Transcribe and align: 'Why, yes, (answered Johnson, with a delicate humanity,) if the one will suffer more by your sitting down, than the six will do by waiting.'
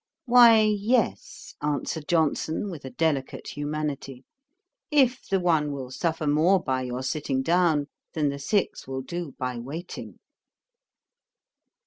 'Why, 0.25 0.61
yes, 0.61 1.53
(answered 1.61 2.07
Johnson, 2.07 2.71
with 2.71 2.85
a 2.85 2.89
delicate 2.89 3.49
humanity,) 3.49 4.25
if 4.89 5.27
the 5.29 5.39
one 5.39 5.71
will 5.71 5.91
suffer 5.91 6.25
more 6.25 6.59
by 6.59 6.81
your 6.81 7.03
sitting 7.03 7.43
down, 7.43 7.85
than 8.13 8.29
the 8.29 8.39
six 8.39 8.87
will 8.87 9.03
do 9.03 9.35
by 9.37 9.59
waiting.' 9.59 10.17